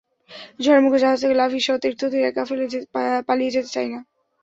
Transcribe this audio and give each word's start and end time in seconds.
ঝড়ের 0.59 0.83
মুখে 0.83 0.99
জাহাজ 0.99 1.17
থেকে 1.21 1.35
লাফিয়ে 1.39 1.65
সতীর্থদের 1.67 2.21
একা 2.23 2.43
ফেলে 2.45 2.65
পালিয়ে 3.27 3.53
যেতে 3.55 3.69
চাই 3.75 3.87
না। 3.93 3.99